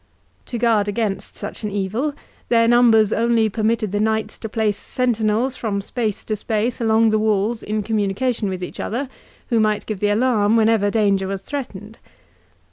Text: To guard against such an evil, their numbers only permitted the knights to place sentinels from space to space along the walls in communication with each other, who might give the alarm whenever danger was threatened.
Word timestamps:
To 0.47 0.57
guard 0.57 0.87
against 0.87 1.35
such 1.37 1.61
an 1.61 1.69
evil, 1.69 2.15
their 2.49 2.67
numbers 2.67 3.13
only 3.13 3.49
permitted 3.49 3.91
the 3.91 3.99
knights 3.99 4.35
to 4.39 4.49
place 4.49 4.75
sentinels 4.79 5.55
from 5.55 5.79
space 5.79 6.23
to 6.23 6.35
space 6.35 6.81
along 6.81 7.09
the 7.09 7.19
walls 7.19 7.61
in 7.61 7.83
communication 7.83 8.49
with 8.49 8.63
each 8.63 8.79
other, 8.79 9.09
who 9.49 9.59
might 9.59 9.85
give 9.85 9.99
the 9.99 10.09
alarm 10.09 10.55
whenever 10.55 10.89
danger 10.89 11.27
was 11.27 11.43
threatened. 11.43 11.99